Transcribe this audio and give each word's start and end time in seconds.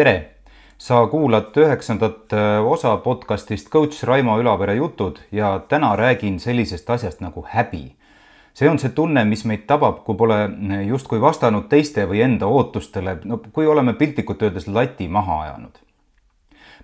tere! 0.00 0.30
sa 0.78 1.06
kuulad 1.12 1.56
üheksandat 1.60 2.32
äh, 2.32 2.66
osa 2.72 2.96
podcastist 2.96 3.68
coach 3.68 4.04
Raimo 4.08 4.38
Ülavere 4.40 4.74
jutud 4.74 5.18
ja 5.32 5.60
täna 5.68 5.90
räägin 5.96 6.38
sellisest 6.40 6.90
asjast 6.90 7.20
nagu 7.20 7.44
häbi. 7.48 7.96
see 8.54 8.68
on 8.70 8.78
see 8.78 8.90
tunne, 8.90 9.24
mis 9.24 9.44
meid 9.44 9.66
tabab, 9.66 10.00
kui 10.04 10.16
pole 10.16 10.38
äh, 10.44 10.86
justkui 10.88 11.20
vastanud 11.20 11.68
teiste 11.68 12.06
või 12.08 12.24
enda 12.24 12.46
ootustele, 12.46 13.18
no 13.24 13.42
kui 13.52 13.66
oleme 13.66 13.92
piltlikult 13.92 14.42
öeldes 14.42 14.68
lati 14.68 15.08
maha 15.08 15.40
ajanud. 15.42 15.78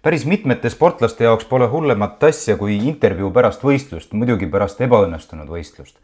päris 0.02 0.26
mitmete 0.26 0.70
sportlaste 0.70 1.24
jaoks 1.24 1.44
pole 1.44 1.72
hullemat 1.72 2.24
asja 2.24 2.56
kui 2.56 2.76
intervjuu 2.76 3.30
pärast 3.30 3.64
võistlust, 3.64 4.12
muidugi 4.12 4.46
pärast 4.46 4.80
ebaõnnestunud 4.80 5.48
võistlust 5.48 5.96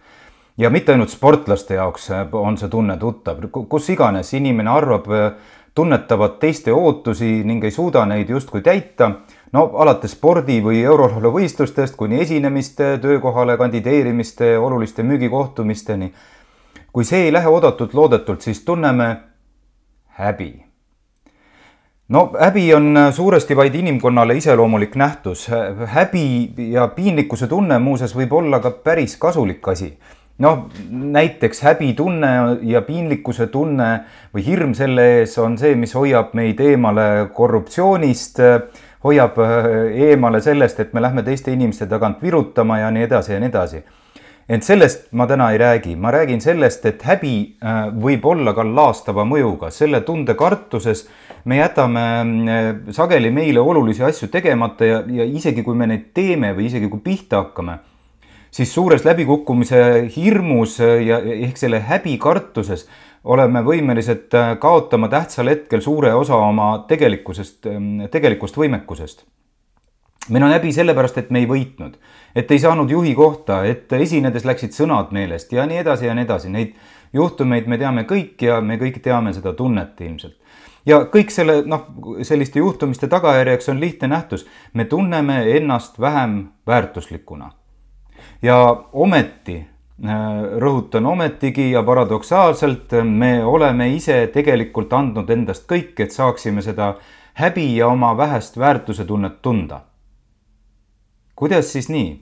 ja 0.57 0.71
mitte 0.71 0.93
ainult 0.93 1.11
sportlaste 1.11 1.75
jaoks 1.75 2.11
äh, 2.11 2.29
on 2.33 2.57
see 2.57 2.73
tunne 2.73 2.97
tuttav, 2.97 3.45
kus 3.53 3.91
iganes 3.91 4.33
inimene 4.33 4.71
arvab 4.71 5.13
tunnetavad 5.75 6.39
teiste 6.41 6.73
ootusi 6.73 7.45
ning 7.45 7.65
ei 7.65 7.71
suuda 7.71 8.05
neid 8.07 8.29
justkui 8.29 8.61
täita. 8.63 9.11
no 9.53 9.71
alates 9.85 10.13
spordi 10.13 10.61
või 10.65 10.83
eurolaulu 10.85 11.33
võistlustest 11.33 11.97
kuni 11.97 12.21
esinemiste, 12.21 12.99
töökohale 12.99 13.57
kandideerimiste, 13.57 14.59
oluliste 14.59 15.03
müügikohtumisteni. 15.03 16.13
kui 16.93 17.05
see 17.05 17.25
ei 17.25 17.33
lähe 17.33 17.49
oodatult-loodetult, 17.49 18.41
siis 18.41 18.65
tunneme 18.65 19.17
häbi 20.19 20.65
no 22.09 22.31
häbi 22.41 22.75
on 22.75 22.99
suuresti 23.13 23.57
vaid 23.57 23.75
inimkonnale 23.75 24.35
iseloomulik 24.37 24.97
nähtus. 24.97 25.49
häbi 25.87 26.53
ja 26.57 26.89
piinlikkuse 26.89 27.47
tunne 27.47 27.79
muuseas 27.79 28.17
võib 28.17 28.33
olla 28.33 28.61
ka 28.61 28.71
päris 28.71 29.17
kasulik 29.17 29.69
asi 29.69 29.99
noh, 30.39 30.67
näiteks 30.91 31.63
häbitunne 31.63 32.31
ja 32.63 32.83
piinlikkuse 32.83 33.47
tunne 33.53 33.91
või 34.35 34.45
hirm 34.47 34.75
selle 34.75 35.05
ees 35.19 35.37
on 35.39 35.59
see, 35.61 35.75
mis 35.79 35.95
hoiab 35.95 36.33
meid 36.39 36.61
eemale 36.61 37.29
korruptsioonist, 37.35 38.41
hoiab 39.05 39.39
äh, 39.43 39.67
eemale 40.11 40.41
sellest, 40.41 40.81
et 40.81 40.95
me 40.95 41.03
lähme 41.03 41.25
teiste 41.27 41.53
inimeste 41.53 41.87
tagant 41.91 42.23
virutama 42.23 42.79
ja 42.83 42.91
nii 42.95 43.09
edasi 43.09 43.37
ja 43.37 43.43
nii 43.43 43.53
edasi. 43.53 43.85
ent 44.53 44.65
sellest 44.67 45.05
ma 45.17 45.25
täna 45.27 45.53
ei 45.53 45.59
räägi, 45.59 45.95
ma 45.97 46.11
räägin 46.11 46.41
sellest, 46.41 46.87
et 46.87 47.03
häbi 47.07 47.35
äh, 47.63 47.85
võib 47.95 48.25
olla 48.27 48.53
ka 48.55 48.65
laastava 48.67 49.25
mõjuga, 49.25 49.71
selle 49.71 50.01
tunde 50.01 50.35
kartuses 50.35 51.07
me 51.45 51.61
jätame 51.61 52.03
äh, 52.03 52.75
sageli 52.91 53.31
meile 53.31 53.61
olulisi 53.61 54.03
asju 54.03 54.29
tegemata 54.29 54.85
ja, 54.85 55.03
ja 55.07 55.25
isegi 55.25 55.63
kui 55.63 55.79
me 55.79 55.87
neid 55.87 56.11
teeme 56.15 56.53
või 56.57 56.67
isegi 56.71 56.91
kui 56.91 57.01
pihta 57.05 57.45
hakkame 57.45 57.79
siis 58.53 58.75
suures 58.75 59.05
läbikukkumise 59.05 60.09
hirmus 60.17 60.79
ja 60.79 61.19
ehk 61.19 61.57
selle 61.57 61.81
häbikartuses 61.89 62.87
oleme 63.25 63.63
võimelised 63.63 64.35
äh, 64.35 64.55
kaotama 64.59 65.09
tähtsal 65.09 65.51
hetkel 65.53 65.81
suure 65.81 66.13
osa 66.15 66.37
oma 66.37 66.85
tegelikkusest, 66.89 67.67
ähm, 67.71 68.03
tegelikust 68.11 68.59
võimekusest. 68.59 69.25
meil 70.29 70.45
on 70.45 70.53
häbi 70.55 70.71
sellepärast, 70.73 71.17
et 71.19 71.31
me 71.31 71.41
ei 71.43 71.47
võitnud, 71.51 71.97
et 72.35 72.51
ei 72.51 72.59
saanud 72.59 72.91
juhi 72.91 73.15
kohta, 73.15 73.65
et 73.67 73.93
esinedes 73.93 74.45
läksid 74.45 74.75
sõnad 74.75 75.11
meelest 75.11 75.53
ja 75.53 75.67
nii 75.67 75.81
edasi 75.83 76.07
ja 76.07 76.15
nii 76.15 76.25
edasi, 76.25 76.51
neid 76.51 76.77
juhtumeid 77.13 77.67
me 77.67 77.79
teame 77.79 78.05
kõik 78.07 78.43
ja 78.43 78.61
me 78.61 78.77
kõik 78.79 79.01
teame 79.03 79.33
seda 79.35 79.53
tunnet 79.53 80.01
ilmselt. 80.01 80.37
Ja 80.87 81.05
kõik 81.07 81.31
selle 81.31 81.63
noh, 81.67 81.89
selliste 82.23 82.59
juhtumiste 82.59 83.09
tagajärjeks 83.09 83.69
on 83.69 83.81
lihtne 83.81 84.09
nähtus, 84.15 84.47
me 84.75 84.85
tunneme 84.85 85.43
ennast 85.57 86.01
vähem 86.01 86.49
väärtuslikuna 86.67 87.51
ja 88.43 88.85
ometi, 88.93 89.57
äh, 90.05 90.19
rõhutan 90.59 91.07
ometigi 91.07 91.71
ja 91.71 91.83
paradoksaalselt 91.83 92.93
me 93.05 93.45
oleme 93.45 93.91
ise 93.95 94.27
tegelikult 94.33 94.93
andnud 94.93 95.31
endast 95.31 95.67
kõik, 95.71 95.95
et 95.99 96.13
saaksime 96.13 96.63
seda 96.63 96.95
häbi 97.35 97.77
ja 97.77 97.89
oma 97.89 98.17
vähest 98.17 98.59
väärtusetunnet 98.59 99.43
tunda. 99.43 99.81
kuidas 101.37 101.73
siis 101.73 101.89
nii? 101.89 102.21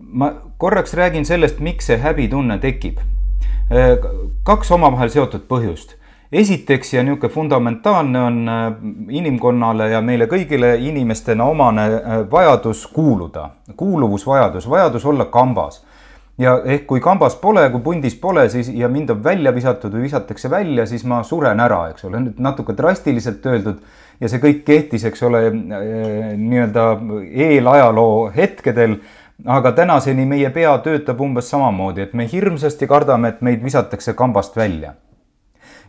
ma 0.00 0.32
korraks 0.58 0.94
räägin 0.94 1.24
sellest, 1.24 1.58
miks 1.60 1.86
see 1.86 1.98
häbitunne 1.98 2.58
tekib. 2.58 2.98
Äh, 3.72 3.98
kaks 4.42 4.70
omavahel 4.70 5.10
seotud 5.10 5.46
põhjust 5.48 5.96
esiteks 6.32 6.94
ja 6.94 7.02
niisugune 7.02 7.32
fundamentaalne 7.32 8.20
on 8.20 8.48
äh, 8.48 8.72
inimkonnale 9.08 9.90
ja 9.90 10.00
meile 10.00 10.26
kõigile 10.30 10.74
inimestena 10.80 11.44
omane 11.44 11.84
äh, 11.84 12.12
vajadus 12.30 12.86
kuuluda, 12.86 13.50
kuuluvusvajadus, 13.76 14.68
vajadus 14.70 15.06
olla 15.06 15.24
kambas. 15.24 15.84
ja 16.38 16.54
ehk 16.64 16.86
kui 16.86 17.00
kambas 17.00 17.34
pole, 17.36 17.66
kui 17.70 17.80
pundis 17.80 18.14
pole, 18.14 18.46
siis 18.48 18.70
ja 18.74 18.88
mind 18.88 19.10
on 19.10 19.24
välja 19.24 19.52
visatud 19.54 19.92
või 19.92 20.06
visatakse 20.06 20.50
välja, 20.50 20.86
siis 20.86 21.04
ma 21.04 21.22
suren 21.22 21.60
ära, 21.60 21.88
eks 21.90 22.04
ole, 22.08 22.22
nüüd 22.24 22.40
natuke 22.40 22.72
drastiliselt 22.76 23.46
öeldud 23.46 23.82
ja 24.20 24.28
see 24.28 24.40
kõik 24.40 24.64
kehtis, 24.64 25.04
eks 25.04 25.22
ole, 25.28 25.44
äh, 25.46 26.32
nii-öelda 26.40 26.86
eelajaloo 27.28 28.32
hetkedel 28.36 28.96
aga 29.44 29.72
tänaseni 29.76 30.24
meie 30.26 30.50
pea 30.50 30.72
töötab 30.78 31.20
umbes 31.20 31.52
samamoodi, 31.52 32.08
et 32.08 32.14
me 32.14 32.24
hirmsasti 32.32 32.88
kardame, 32.88 33.28
et 33.28 33.44
meid 33.44 33.64
visatakse 33.64 34.16
kambast 34.16 34.56
välja 34.56 34.96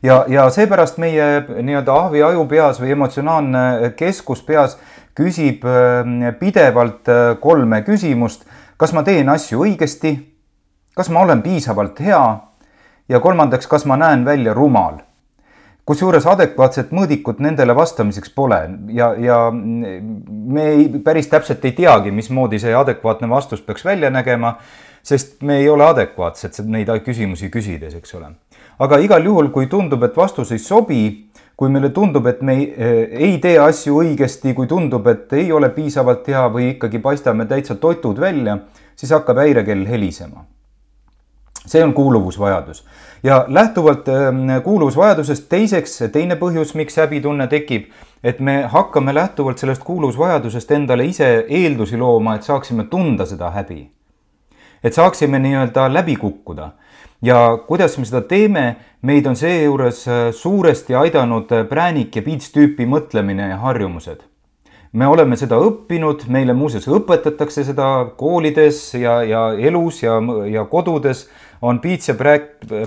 ja, 0.04 0.24
ja 0.28 0.50
seepärast 0.50 0.98
meie 1.02 1.46
nii-öelda 1.62 1.96
ahvi 1.96 2.24
aju 2.24 2.46
peas 2.50 2.82
või 2.82 2.92
emotsionaalne 2.96 3.94
keskus 3.98 4.44
peas 4.44 4.78
küsib 5.18 5.66
äh, 5.66 6.34
pidevalt 6.40 7.10
äh, 7.10 7.24
kolme 7.40 7.82
küsimust. 7.86 8.46
kas 8.78 8.94
ma 8.94 9.04
teen 9.04 9.30
asju 9.30 9.64
õigesti? 9.66 10.18
kas 10.96 11.10
ma 11.10 11.24
olen 11.24 11.42
piisavalt 11.42 12.00
hea? 12.00 12.24
ja 13.10 13.20
kolmandaks, 13.20 13.68
kas 13.68 13.86
ma 13.86 13.98
näen 13.98 14.26
välja 14.26 14.54
rumal? 14.54 15.02
kusjuures 15.86 16.26
adekvaatset 16.26 16.92
mõõdikut 16.96 17.42
nendele 17.44 17.76
vastamiseks 17.76 18.32
pole 18.36 18.60
ja, 18.96 19.14
ja 19.20 19.40
me 19.52 20.68
ei, 20.70 20.88
päris 21.04 21.28
täpselt 21.28 21.66
ei 21.66 21.76
teagi, 21.76 22.12
mismoodi 22.12 22.60
see 22.60 22.76
adekvaatne 22.76 23.30
vastus 23.30 23.62
peaks 23.62 23.86
välja 23.86 24.10
nägema, 24.10 24.58
sest 25.04 25.42
me 25.42 25.60
ei 25.60 25.70
ole 25.70 25.86
adekvaatsed 25.86 26.64
neid 26.66 26.90
küsimusi 27.04 27.50
küsides, 27.52 27.96
eks 28.00 28.16
ole 28.16 28.34
aga 28.80 29.00
igal 29.04 29.26
juhul, 29.26 29.52
kui 29.54 29.68
tundub, 29.72 30.04
et 30.04 30.18
vastus 30.18 30.52
ei 30.54 30.62
sobi, 30.62 31.04
kui 31.58 31.70
meile 31.72 31.92
tundub, 31.94 32.26
et 32.28 32.42
me 32.42 32.56
ei, 32.58 32.66
eh, 32.78 33.04
ei 33.28 33.38
tee 33.42 33.60
asju 33.62 34.02
õigesti, 34.02 34.56
kui 34.58 34.68
tundub, 34.68 35.08
et 35.08 35.34
ei 35.38 35.52
ole 35.52 35.70
piisavalt 35.70 36.28
hea 36.28 36.48
või 36.50 36.74
ikkagi 36.74 37.00
paistame 37.00 37.46
täitsa 37.46 37.76
totud 37.76 38.20
välja, 38.20 38.58
siis 38.96 39.14
hakkab 39.14 39.44
häirekell 39.44 39.88
helisema. 39.88 40.46
see 41.66 41.84
on 41.84 41.94
kuuluvusvajadus 41.94 42.84
ja 43.24 43.46
lähtuvalt 43.48 44.08
ehm, 44.08 44.50
kuuluvusvajadusest 44.64 45.46
teiseks, 45.50 46.04
teine 46.12 46.36
põhjus, 46.36 46.74
miks 46.76 46.98
häbitunne 47.00 47.48
tekib, 47.48 47.86
et 48.24 48.40
me 48.40 48.64
hakkame 48.68 49.14
lähtuvalt 49.14 49.58
sellest 49.58 49.84
kuuluvusvajadusest 49.84 50.72
endale 50.72 51.06
ise 51.06 51.46
eeldusi 51.48 51.98
looma, 51.98 52.36
et 52.36 52.44
saaksime 52.44 52.84
tunda 52.84 53.26
seda 53.26 53.50
häbi. 53.56 53.88
Et 54.84 54.94
saaksime 54.94 55.40
nii-öelda 55.40 55.88
läbi 55.94 56.16
kukkuda. 56.16 56.72
Ja 57.22 57.58
kuidas 57.68 57.98
me 57.98 58.06
seda 58.06 58.20
teeme, 58.28 58.76
meid 59.02 59.26
on 59.26 59.38
seejuures 59.40 60.04
äh, 60.08 60.26
suuresti 60.36 60.96
aidanud 61.00 61.52
äh, 61.56 61.64
präänik 61.70 62.16
ja 62.16 62.22
piits 62.26 62.52
tüüpi 62.52 62.88
mõtlemine 62.90 63.50
ja 63.54 63.58
harjumused. 63.64 64.30
me 64.94 65.08
oleme 65.08 65.34
seda 65.36 65.58
õppinud, 65.58 66.28
meile 66.30 66.54
muuseas 66.54 66.86
õpetatakse 66.86 67.64
seda 67.66 67.88
koolides 68.18 68.94
ja, 68.94 69.24
ja 69.24 69.42
elus 69.58 70.04
ja, 70.04 70.20
ja 70.52 70.66
kodudes. 70.70 71.30
On 71.62 71.80
piits 71.80 72.10
ja 72.12 72.16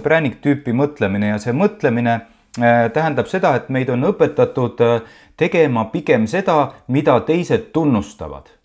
präänik 0.03 0.37
tüüpi 0.45 0.73
mõtlemine 0.73 1.33
ja 1.33 1.39
see 1.39 1.56
mõtlemine 1.56 2.12
äh, 2.12 2.93
tähendab 2.93 3.27
seda, 3.33 3.55
et 3.56 3.73
meid 3.73 3.89
on 3.91 4.05
õpetatud 4.12 4.85
tegema 5.37 5.89
pigem 5.91 6.29
seda, 6.29 6.75
mida 6.87 7.19
teised 7.25 7.73
tunnustavad 7.73 8.56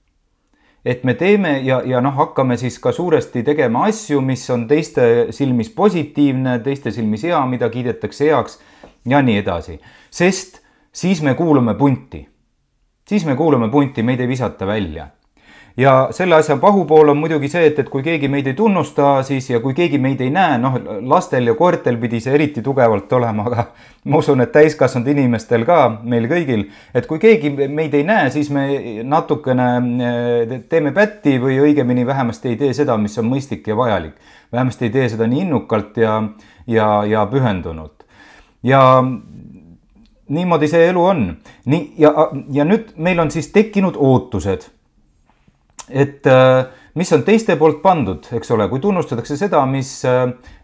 et 0.86 1.04
me 1.04 1.14
teeme 1.14 1.60
ja, 1.66 1.82
ja 1.86 2.02
noh, 2.02 2.16
hakkame 2.18 2.58
siis 2.58 2.80
ka 2.80 2.92
suuresti 2.92 3.44
tegema 3.44 3.86
asju, 3.90 4.22
mis 4.22 4.48
on 4.50 4.68
teiste 4.68 5.28
silmis 5.36 5.70
positiivne, 5.70 6.60
teiste 6.66 6.92
silmis 6.92 7.24
hea, 7.30 7.40
mida 7.46 7.70
kiidetakse 7.70 8.30
heaks 8.30 8.60
ja 9.06 9.22
nii 9.22 9.38
edasi. 9.44 9.80
sest 10.10 10.62
siis 10.94 11.22
me 11.22 11.34
kuulume 11.34 11.76
punti. 11.76 12.28
siis 13.08 13.26
me 13.26 13.36
kuulume 13.36 13.70
punti, 13.70 14.04
meid 14.04 14.20
ei 14.20 14.28
visata 14.28 14.68
välja 14.68 15.08
ja 15.78 16.08
selle 16.12 16.36
asja 16.36 16.58
pahupool 16.58 17.10
on 17.10 17.18
muidugi 17.18 17.48
see, 17.52 17.64
et, 17.70 17.80
et 17.80 17.90
kui 17.90 18.04
keegi 18.04 18.28
meid 18.32 18.48
ei 18.50 18.56
tunnusta, 18.58 19.22
siis 19.24 19.50
ja 19.50 19.60
kui 19.64 19.74
keegi 19.78 20.00
meid 20.02 20.22
ei 20.22 20.32
näe, 20.34 20.58
noh, 20.62 20.76
lastel 21.08 21.48
ja 21.48 21.56
koertel 21.58 21.98
pidi 22.02 22.20
see 22.24 22.34
eriti 22.36 22.64
tugevalt 22.66 23.12
olema, 23.16 23.46
aga 23.48 23.66
ma 24.12 24.20
usun, 24.20 24.44
et 24.44 24.52
täiskasvanud 24.52 25.08
inimestel 25.14 25.66
ka, 25.68 25.80
meil 26.04 26.28
kõigil, 26.32 26.66
et 26.94 27.08
kui 27.08 27.22
keegi 27.22 27.54
meid 27.72 27.96
ei 27.98 28.04
näe, 28.08 28.30
siis 28.34 28.52
me 28.54 28.66
natukene 29.08 29.70
eh, 30.10 30.58
teeme 30.70 30.94
pätti 30.96 31.38
või 31.42 31.60
õigemini 31.64 32.06
vähemasti 32.08 32.52
ei 32.52 32.60
tee 32.60 32.74
seda, 32.78 32.98
mis 33.00 33.18
on 33.22 33.30
mõistlik 33.32 33.68
ja 33.72 33.78
vajalik. 33.78 34.18
vähemasti 34.52 34.86
ei 34.86 34.92
tee 34.92 35.08
seda 35.10 35.28
nii 35.28 35.46
innukalt 35.48 35.98
ja, 35.98 36.22
ja, 36.68 37.04
ja 37.08 37.26
pühendunult. 37.32 38.04
ja 38.64 38.82
niimoodi 40.32 40.68
see 40.68 40.90
elu 40.90 41.06
on. 41.06 41.26
nii, 41.66 41.94
ja, 41.98 42.12
ja 42.52 42.68
nüüd 42.68 42.94
meil 42.98 43.20
on 43.20 43.32
siis 43.32 43.52
tekkinud 43.56 43.96
ootused 43.98 44.68
et 45.94 46.28
mis 46.94 47.12
on 47.14 47.24
teiste 47.24 47.56
poolt 47.60 47.82
pandud, 47.84 48.26
eks 48.36 48.52
ole, 48.52 48.68
kui 48.72 48.82
tunnustatakse 48.84 49.38
seda, 49.40 49.62
mis, 49.70 49.94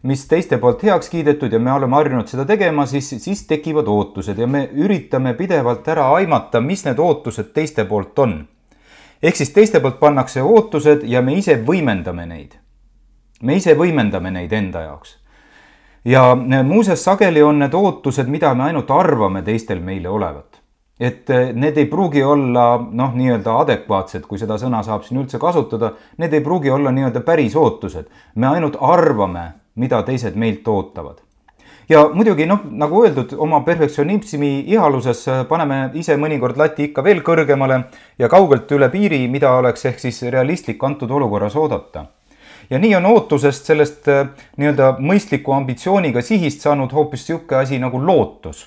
mis 0.08 0.26
teiste 0.28 0.60
poolt 0.62 0.84
heaks 0.84 1.12
kiidetud 1.14 1.54
ja 1.54 1.60
me 1.60 1.72
oleme 1.74 1.96
harjunud 2.00 2.28
seda 2.28 2.46
tegema, 2.48 2.86
siis, 2.90 3.10
siis 3.24 3.46
tekivad 3.48 3.88
ootused 3.92 4.40
ja 4.40 4.48
me 4.48 4.66
üritame 4.76 5.34
pidevalt 5.40 5.88
ära 5.88 6.10
aimata, 6.18 6.62
mis 6.62 6.84
need 6.88 7.00
ootused 7.00 7.54
teiste 7.56 7.86
poolt 7.88 8.20
on. 8.20 8.40
ehk 9.24 9.36
siis 9.36 9.54
teiste 9.54 9.80
poolt 9.80 10.00
pannakse 10.00 10.42
ootused 10.44 11.08
ja 11.08 11.22
me 11.22 11.38
ise 11.38 11.62
võimendame 11.66 12.28
neid. 12.28 12.60
me 13.42 13.56
ise 13.56 13.74
võimendame 13.78 14.32
neid 14.32 14.54
enda 14.54 14.82
jaoks 14.82 15.18
ja 16.06 16.36
muuseas, 16.64 17.04
sageli 17.04 17.44
on 17.44 17.60
need 17.60 17.74
ootused, 17.74 18.28
mida 18.28 18.54
me 18.54 18.64
ainult 18.64 18.92
arvame 18.92 19.42
teistel 19.42 19.80
meile 19.80 20.10
olevat 20.10 20.57
et 21.00 21.30
eh, 21.30 21.52
need 21.54 21.78
ei 21.78 21.86
pruugi 21.86 22.24
olla 22.24 22.78
noh, 22.78 23.14
nii-öelda 23.14 23.60
adekvaatsed, 23.62 24.26
kui 24.26 24.40
seda 24.42 24.58
sõna 24.58 24.82
saab 24.86 25.06
siin 25.06 25.22
üldse 25.22 25.40
kasutada, 25.42 25.94
need 26.18 26.34
ei 26.34 26.42
pruugi 26.46 26.74
olla 26.74 26.92
nii-öelda 26.94 27.22
päris 27.26 27.56
ootused. 27.56 28.10
me 28.36 28.48
ainult 28.48 28.78
arvame, 28.82 29.52
mida 29.76 30.02
teised 30.04 30.36
meilt 30.36 30.68
ootavad. 30.68 31.22
ja 31.90 32.10
muidugi 32.14 32.46
noh, 32.46 32.66
nagu 32.72 33.04
öeldud, 33.06 33.34
oma 33.38 33.62
perfektsionismi 33.62 34.64
ihaluses 34.68 35.28
eh, 35.28 35.46
paneme 35.50 35.92
ise 35.94 36.18
mõnikord 36.18 36.58
lati 36.58 36.90
ikka 36.90 37.04
veel 37.04 37.22
kõrgemale 37.22 37.84
ja 38.20 38.30
kaugelt 38.30 38.72
üle 38.72 38.90
piiri, 38.90 39.28
mida 39.28 39.54
oleks 39.54 39.86
ehk 39.86 40.00
siis 40.00 40.22
realistlik 40.22 40.84
antud 40.84 41.12
olukorras 41.12 41.56
oodata 41.56 42.08
ja 42.70 42.80
nii 42.80 42.96
on 42.96 43.06
ootusest, 43.06 43.70
sellest 43.70 44.10
eh, 44.10 44.26
nii-öelda 44.58 44.96
mõistliku 44.98 45.54
ambitsiooniga 45.54 46.26
sihist 46.26 46.66
saanud 46.66 46.92
hoopis 46.92 47.30
niisugune 47.30 47.62
asi 47.62 47.80
nagu 47.80 48.02
lootus 48.02 48.66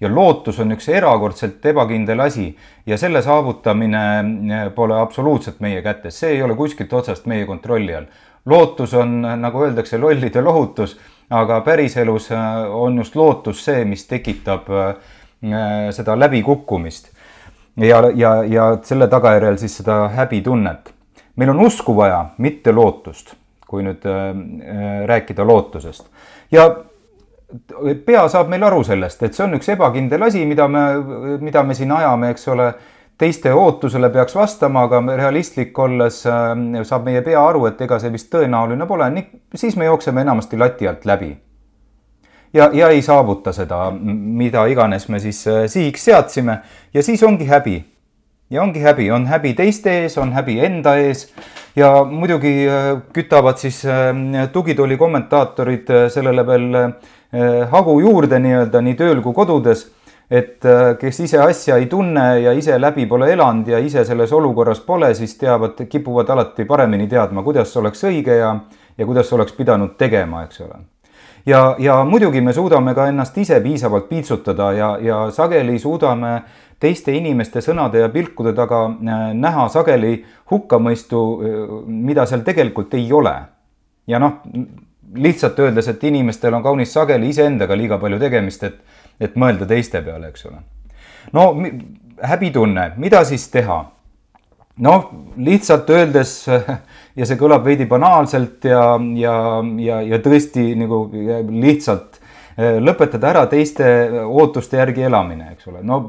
ja 0.00 0.08
lootus 0.14 0.58
on 0.60 0.72
üks 0.74 0.88
erakordselt 0.88 1.64
ebakindel 1.66 2.20
asi 2.24 2.48
ja 2.86 2.98
selle 2.98 3.22
saavutamine 3.22 4.02
eh, 4.18 4.66
pole 4.74 4.96
absoluutselt 5.00 5.60
meie 5.60 5.82
kätes, 5.82 6.20
see 6.20 6.36
ei 6.36 6.42
ole 6.42 6.56
kuskilt 6.56 6.92
otsast 6.92 7.26
meie 7.30 7.46
kontrolli 7.46 7.94
all. 7.94 8.08
lootus 8.46 8.94
on, 8.94 9.20
nagu 9.36 9.64
öeldakse, 9.64 9.98
lollide 9.98 10.40
lohutus, 10.42 10.96
aga 11.30 11.60
päriselus 11.66 12.30
eh, 12.32 12.40
on 12.74 12.98
just 12.98 13.16
lootus 13.16 13.64
see, 13.64 13.84
mis 13.84 14.06
tekitab 14.08 14.70
eh, 14.72 14.94
seda 15.92 16.18
läbikukkumist. 16.18 17.12
ja, 17.76 18.02
ja, 18.14 18.34
ja 18.44 18.70
selle 18.82 19.08
tagajärjel 19.08 19.58
siis 19.58 19.76
seda 19.82 20.06
häbitunnet. 20.16 20.94
meil 21.36 21.50
on 21.50 21.60
usku 21.66 21.96
vaja, 21.96 22.24
mitte 22.38 22.72
lootust, 22.72 23.34
kui 23.68 23.84
nüüd 23.86 24.02
rääkida 25.06 25.44
lootusest 25.46 26.08
ja 26.52 26.64
pea 28.06 28.28
saab 28.28 28.50
meil 28.50 28.64
aru 28.66 28.82
sellest, 28.86 29.22
et 29.26 29.36
see 29.36 29.44
on 29.44 29.58
üks 29.58 29.68
ebakindel 29.74 30.22
asi, 30.26 30.44
mida 30.46 30.68
me, 30.70 30.84
mida 31.42 31.62
me 31.66 31.76
siin 31.76 31.92
ajame, 31.98 32.34
eks 32.34 32.48
ole. 32.54 32.72
teiste 33.20 33.50
ootusele 33.52 34.08
peaks 34.08 34.32
vastama, 34.32 34.86
aga 34.86 35.02
realistlik 35.18 35.76
olles 35.78 36.22
äh, 36.24 36.54
saab 36.88 37.04
meie 37.04 37.20
pea 37.20 37.42
aru, 37.44 37.66
et 37.68 37.80
ega 37.84 37.98
see 38.00 38.08
vist 38.14 38.30
tõenäoline 38.32 38.86
pole, 38.88 39.10
siis 39.54 39.76
me 39.76 39.84
jookseme 39.84 40.22
enamasti 40.24 40.56
lati 40.56 40.88
alt 40.88 41.04
läbi. 41.04 41.36
ja, 42.52 42.70
ja 42.72 42.88
ei 42.88 43.02
saavuta 43.02 43.52
seda, 43.52 43.90
mida 43.92 44.64
iganes 44.66 45.08
me 45.08 45.20
siis 45.20 45.46
äh, 45.46 45.66
sihiks 45.66 46.04
seadsime. 46.04 46.60
Ja 46.94 47.02
siis 47.02 47.22
ongi 47.22 47.44
häbi. 47.44 47.84
Ja 48.50 48.62
ongi 48.62 48.80
häbi, 48.80 49.10
on 49.10 49.26
häbi 49.26 49.52
teiste 49.54 50.00
ees, 50.00 50.16
on 50.18 50.32
häbi 50.32 50.58
enda 50.64 50.96
ees. 50.96 51.28
Ja 51.76 52.04
muidugi 52.04 52.66
äh, 52.66 53.02
kütavad 53.12 53.60
siis 53.60 53.84
tugitooli 54.52 54.96
kommentaatorid 54.96 55.92
sellele 56.08 56.46
veel 56.46 56.72
hagu 57.70 58.00
juurde 58.00 58.38
nii-öelda 58.42 58.80
nii 58.82 58.96
tööl 58.98 59.22
kui 59.22 59.34
kodudes. 59.34 59.86
et 60.30 60.64
eh, 60.64 60.96
kes 60.98 61.20
ise 61.20 61.38
asja 61.42 61.76
ei 61.76 61.86
tunne 61.90 62.40
ja 62.40 62.52
ise 62.54 62.76
läbi 62.78 63.06
pole 63.06 63.32
elanud 63.32 63.66
ja 63.68 63.78
ise 63.78 64.04
selles 64.04 64.32
olukorras 64.32 64.78
pole, 64.80 65.14
siis 65.14 65.34
teavad, 65.38 65.74
kipuvad 65.90 66.28
alati 66.30 66.64
paremini 66.64 67.08
teadma, 67.10 67.42
kuidas 67.42 67.76
oleks 67.76 68.04
õige 68.06 68.36
ja, 68.38 68.52
ja 68.98 69.06
kuidas 69.06 69.32
oleks 69.32 69.52
pidanud 69.52 69.96
tegema, 69.98 70.44
eks 70.46 70.60
ole 70.60 70.78
ja, 71.46 71.74
ja 71.78 72.04
muidugi 72.04 72.40
me 72.40 72.52
suudame 72.52 72.94
ka 72.94 73.08
ennast 73.10 73.38
ise 73.38 73.58
piisavalt 73.60 74.06
piitsutada 74.08 74.72
ja, 74.72 74.98
ja 75.02 75.18
sageli 75.34 75.78
suudame 75.78 76.44
teiste 76.78 77.12
inimeste 77.12 77.58
sõnade 77.60 77.98
ja 77.98 78.08
pilkude 78.08 78.52
taga 78.54 78.84
eh, 78.86 79.32
näha 79.34 79.66
sageli 79.68 80.20
hukkamõistu, 80.50 81.24
mida 81.86 82.26
seal 82.26 82.46
tegelikult 82.46 82.94
ei 82.94 83.10
ole. 83.12 83.34
ja 84.06 84.18
noh, 84.18 84.38
lihtsalt 85.14 85.58
öeldes, 85.58 85.88
et 85.88 86.04
inimestel 86.04 86.54
on 86.54 86.62
kaunis 86.62 86.92
sageli 86.92 87.30
iseendaga 87.32 87.76
liiga 87.76 87.98
palju 87.98 88.18
tegemist, 88.20 88.64
et, 88.66 88.76
et 89.20 89.38
mõelda 89.38 89.66
teiste 89.68 90.02
peale, 90.06 90.30
eks 90.30 90.46
ole. 90.50 90.60
no 91.36 91.46
häbitunne, 92.22 92.92
mida 92.96 93.24
siis 93.24 93.48
teha? 93.52 93.84
noh, 94.80 95.10
lihtsalt 95.36 95.90
öeldes 95.92 96.34
ja 97.18 97.26
see 97.28 97.38
kõlab 97.40 97.66
veidi 97.66 97.84
banaalselt 97.90 98.64
ja, 98.64 98.84
ja, 99.18 99.34
ja, 99.82 100.00
ja 100.14 100.20
tõesti 100.24 100.70
nagu 100.78 101.02
lihtsalt 101.50 102.20
eh, 102.56 102.78
lõpetada 102.80 103.32
ära 103.34 103.46
teiste 103.50 103.84
ootuste 104.24 104.80
järgi 104.80 105.04
elamine, 105.10 105.50
eks 105.52 105.68
ole, 105.68 105.82
no 105.84 106.00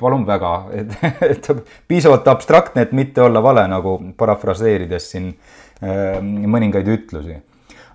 palun 0.00 0.26
väga, 0.28 0.52
et, 0.80 0.96
et 1.30 1.48
piisavalt 1.88 2.28
abstraktne, 2.32 2.84
et 2.84 2.92
mitte 2.96 3.24
olla 3.24 3.42
vale, 3.44 3.64
nagu 3.72 3.96
parafraseerides 4.20 5.08
siin 5.14 5.30
äh, 5.30 6.18
mõningaid 6.20 6.92
ütlusi 6.92 7.38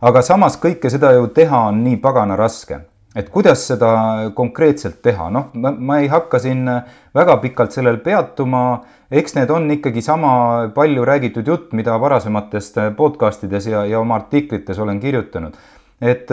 aga 0.05 0.21
samas 0.21 0.59
kõike 0.61 0.91
seda 0.93 1.15
ju 1.17 1.27
teha 1.33 1.67
on 1.69 1.83
nii 1.83 1.97
pagana 2.03 2.37
raske 2.39 2.81
et 3.15 3.29
kuidas 3.31 3.63
seda 3.69 3.91
konkreetselt 4.35 4.99
teha, 5.05 5.29
noh, 5.31 5.53
ma 5.55 6.01
ei 6.03 6.09
hakka 6.11 6.39
siin 6.43 6.67
väga 7.15 7.37
pikalt 7.43 7.75
sellel 7.75 8.01
peatuma, 8.03 8.65
eks 9.11 9.37
need 9.37 9.53
on 9.55 9.69
ikkagi 9.77 10.03
sama 10.03 10.33
palju 10.75 11.05
räägitud 11.07 11.47
jutt, 11.47 11.71
mida 11.77 11.95
varasematest 12.01 12.81
podcast 12.97 13.47
ides 13.47 13.69
ja, 13.71 13.85
ja 13.87 14.03
oma 14.03 14.19
artiklites 14.19 14.79
olen 14.79 14.99
kirjutanud. 14.99 15.55
et 16.01 16.27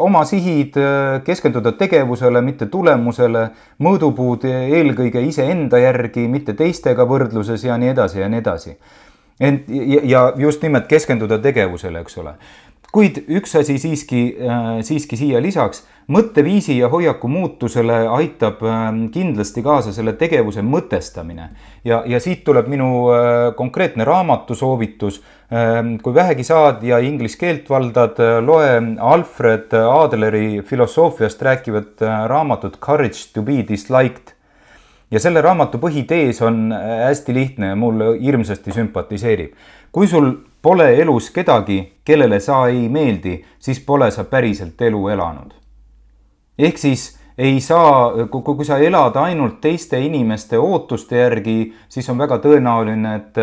oma 0.00 0.22
sihid, 0.24 0.78
keskenduda 1.24 1.74
tegevusele, 1.76 2.40
mitte 2.40 2.66
tulemusele, 2.72 3.42
mõõdupuud 3.84 4.46
eelkõige 4.48 5.20
iseenda 5.20 5.78
järgi, 5.78 6.24
mitte 6.32 6.54
teistega 6.56 7.04
võrdluses 7.04 7.64
ja 7.64 7.76
nii 7.76 7.92
edasi 7.92 8.20
ja 8.20 8.28
nii 8.28 8.40
edasi. 8.40 8.78
ent 9.40 9.68
ja 10.08 10.32
just 10.36 10.62
nimelt 10.62 10.86
keskenduda 10.88 11.38
tegevusele, 11.38 12.00
eks 12.00 12.18
ole 12.18 12.32
kuid 12.92 13.24
üks 13.28 13.54
asi 13.58 13.78
siiski, 13.80 14.20
äh, 14.40 14.66
siiski 14.86 15.18
siia 15.18 15.40
lisaks, 15.42 15.82
mõtteviisi 16.12 16.76
ja 16.78 16.88
hoiaku 16.88 17.28
muutusele 17.28 18.04
aitab 18.14 18.62
ähm, 18.66 19.06
kindlasti 19.14 19.62
kaasa 19.64 19.92
selle 19.92 20.14
tegevuse 20.18 20.62
mõtestamine. 20.62 21.48
ja, 21.84 22.02
ja 22.06 22.20
siit 22.20 22.44
tuleb 22.44 22.68
minu 22.70 23.08
äh, 23.10 23.54
konkreetne 23.56 24.04
raamatusoovitus. 24.04 25.22
Kui 26.02 26.14
vähegi 26.14 26.42
saad 26.42 26.80
ja 26.82 26.98
inglise 26.98 27.38
keelt 27.38 27.68
valdad, 27.70 28.18
äh, 28.18 28.38
loe 28.42 28.80
Alfred 28.98 29.74
Adleri 29.78 30.62
filosoofiast 30.66 31.42
rääkivat 31.42 32.02
raamatut 32.26 32.80
Courage 32.80 33.30
to 33.34 33.42
be 33.42 33.62
disliked 33.68 34.34
ja 35.10 35.22
selle 35.22 35.42
raamatu 35.42 35.78
põhitees 35.78 36.42
on 36.42 36.72
hästi 36.74 37.34
lihtne 37.34 37.70
ja 37.70 37.76
mulle 37.78 38.16
hirmsasti 38.18 38.74
sümpatiseerib. 38.74 39.52
kui 39.92 40.06
sul 40.06 40.32
pole 40.66 40.88
elus 40.98 41.30
kedagi, 41.30 41.76
kellele 42.04 42.40
sa 42.42 42.64
ei 42.66 42.88
meeldi, 42.90 43.36
siis 43.62 43.78
pole 43.86 44.08
sa 44.10 44.24
päriselt 44.26 44.82
elu 44.82 45.08
elanud. 45.14 45.52
ehk 46.58 46.78
siis 46.78 47.04
ei 47.38 47.60
saa, 47.60 48.26
kui 48.32 48.64
sa 48.64 48.78
elad 48.78 49.16
ainult 49.20 49.60
teiste 49.60 50.00
inimeste 50.00 50.58
ootuste 50.58 51.20
järgi, 51.20 51.74
siis 51.88 52.08
on 52.10 52.18
väga 52.18 52.40
tõenäoline, 52.42 53.14
et, 53.14 53.38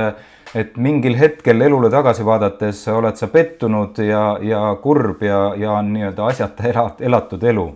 et 0.56 0.76
mingil 0.78 1.16
hetkel 1.16 1.62
elule 1.62 1.92
tagasi 1.94 2.26
vaadates 2.26 2.88
oled 2.92 3.16
sa 3.16 3.30
pettunud 3.32 4.04
ja, 4.04 4.26
ja 4.42 4.66
kurb 4.84 5.24
ja, 5.24 5.54
ja 5.56 5.78
on 5.78 5.94
nii-öelda 5.94 6.28
asjata 6.28 6.68
elat, 6.74 7.02
elatud 7.02 7.44
elu 7.54 7.70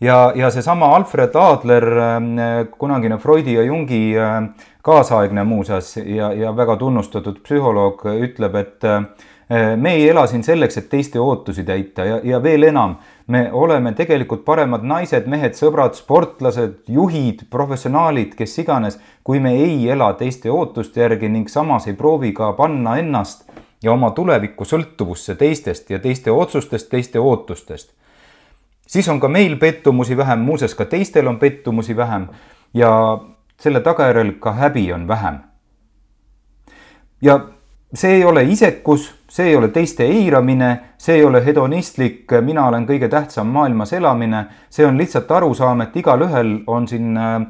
ja, 0.00 0.32
ja 0.34 0.50
seesama 0.50 0.94
Alfred 0.96 1.36
Adler, 1.36 1.90
kunagine 2.78 3.18
Freudi 3.18 3.58
ja 3.58 3.62
Jungi 3.62 4.14
kaasaegne 4.82 5.44
muuseas 5.44 5.96
ja, 5.96 6.32
ja 6.32 6.56
väga 6.56 6.76
tunnustatud 6.76 7.40
psühholoog 7.44 8.04
ütleb, 8.14 8.56
et 8.60 8.84
eh, 8.88 9.76
me 9.76 9.94
ei 9.98 10.08
ela 10.08 10.26
siin 10.30 10.44
selleks, 10.46 10.78
et 10.78 10.88
teiste 10.90 11.20
ootusi 11.20 11.64
täita 11.64 12.04
ja, 12.06 12.20
ja 12.24 12.42
veel 12.42 12.68
enam, 12.70 12.96
me 13.26 13.48
oleme 13.52 13.92
tegelikult 13.98 14.44
paremad 14.44 14.84
naised, 14.86 15.26
mehed, 15.30 15.54
sõbrad, 15.58 15.94
sportlased, 15.98 16.80
juhid, 16.88 17.44
professionaalid, 17.50 18.34
kes 18.38 18.58
iganes, 18.64 18.98
kui 19.24 19.40
me 19.40 19.54
ei 19.58 19.88
ela 19.90 20.12
teiste 20.18 20.50
ootuste 20.50 21.04
järgi 21.04 21.28
ning 21.28 21.50
samas 21.50 21.86
ei 21.90 21.98
proovi 21.98 22.32
ka 22.36 22.52
panna 22.58 22.96
ennast 23.02 23.46
ja 23.82 23.92
oma 23.92 24.10
tulevikku 24.16 24.64
sõltuvusse 24.64 25.36
teistest 25.40 25.90
ja 25.90 25.98
teiste 25.98 26.30
otsustest, 26.30 26.90
teiste 26.90 27.20
ootustest. 27.20 27.92
siis 28.86 29.08
on 29.08 29.20
ka 29.20 29.28
meil 29.28 29.56
pettumusi 29.56 30.16
vähem, 30.16 30.38
muuseas 30.38 30.74
ka 30.74 30.84
teistel 30.84 31.26
on 31.26 31.38
pettumusi 31.38 31.96
vähem 31.96 32.26
ja 32.74 32.90
selle 33.60 33.80
tagajärjel 33.84 34.32
ka 34.40 34.52
häbi 34.56 34.92
on 34.92 35.08
vähem. 35.08 35.38
ja 37.22 37.40
see 37.94 38.14
ei 38.14 38.24
ole 38.24 38.44
isekus, 38.44 39.10
see 39.28 39.48
ei 39.50 39.56
ole 39.56 39.68
teiste 39.68 40.04
eiramine, 40.06 40.70
see 40.98 41.18
ei 41.18 41.24
ole 41.24 41.42
hedonistlik, 41.44 42.32
mina 42.40 42.66
olen 42.68 42.86
kõige 42.86 43.08
tähtsam 43.10 43.50
maailmas 43.52 43.92
elamine, 43.92 44.44
see 44.70 44.86
on 44.86 44.98
lihtsalt 44.98 45.30
arusaam, 45.30 45.80
et 45.84 45.96
igalühel 45.96 46.60
on 46.66 46.88
siin 46.88 47.16
äh, 47.16 47.40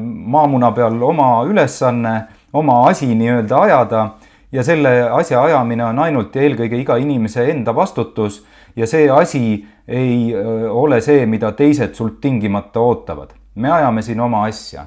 maamuna 0.00 0.72
peal 0.72 1.02
oma 1.02 1.44
ülesanne, 1.46 2.14
oma 2.52 2.82
asi 2.88 3.14
nii-öelda 3.14 3.60
ajada 3.60 4.06
ja 4.52 4.64
selle 4.64 5.10
asja 5.10 5.42
ajamine 5.42 5.84
on 5.84 5.98
ainult 5.98 6.34
ja 6.36 6.42
eelkõige 6.42 6.80
iga 6.80 6.96
inimese 7.00 7.44
enda 7.50 7.74
vastutus 7.76 8.42
ja 8.76 8.86
see 8.86 9.08
asi 9.10 9.44
ei 9.88 10.32
ole 10.70 11.00
see, 11.00 11.26
mida 11.26 11.52
teised 11.56 11.94
sult 11.94 12.20
tingimata 12.20 12.80
ootavad. 12.80 13.32
me 13.54 13.70
ajame 13.72 14.02
siin 14.02 14.20
oma 14.20 14.44
asja. 14.44 14.86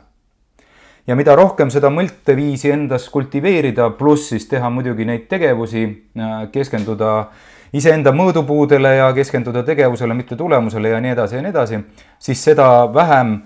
Ja 1.07 1.15
mida 1.15 1.35
rohkem 1.37 1.69
seda 1.73 1.91
mõtteviisi 1.93 2.71
endas 2.73 3.07
kultiveerida, 3.13 3.89
pluss 3.97 4.31
siis 4.33 4.47
teha 4.49 4.69
muidugi 4.73 5.05
neid 5.05 5.27
tegevusi, 5.29 5.85
keskenduda 6.51 7.15
iseenda 7.75 8.13
mõõdupuudele 8.15 8.95
ja 8.97 9.09
keskenduda 9.13 9.63
tegevusele, 9.67 10.15
mitte 10.17 10.37
tulemusele 10.39 10.93
ja 10.93 11.01
nii 11.03 11.13
edasi 11.15 11.37
ja 11.37 11.43
nii 11.43 11.53
edasi, 11.53 11.81
siis 12.19 12.43
seda 12.43 12.69
vähem 12.93 13.37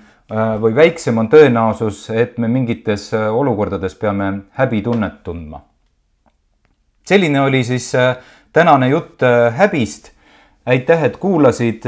või 0.61 0.75
väiksem 0.77 1.17
on 1.17 1.27
tõenäosus, 1.29 2.03
et 2.13 2.37
me 2.37 2.47
mingites 2.47 3.09
olukordades 3.13 3.95
peame 3.95 4.31
häbitunnet 4.59 5.23
tundma. 5.23 5.63
selline 7.05 7.41
oli 7.41 7.63
siis 7.63 7.91
tänane 8.53 8.89
jutt 8.89 9.25
häbist 9.57 10.11
aitäh, 10.69 11.03
et 11.03 11.17
kuulasid. 11.17 11.85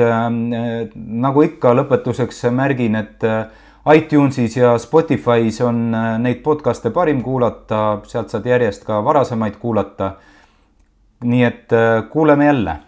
nagu 0.96 1.44
ikka, 1.46 1.74
lõpetuseks 1.78 2.46
märgin, 2.52 2.96
et 2.96 3.26
iTunesis 3.96 4.58
ja 4.58 4.76
Spotify's 4.78 5.62
on 5.66 5.92
neid 6.22 6.44
podcast'e 6.44 6.92
parim 6.94 7.24
kuulata, 7.24 8.00
sealt 8.08 8.30
saad 8.30 8.46
järjest 8.46 8.86
ka 8.86 9.04
varasemaid 9.04 9.58
kuulata. 9.60 10.16
nii 11.24 11.44
et 11.44 11.70
kuuleme 12.10 12.46
jälle 12.46 12.80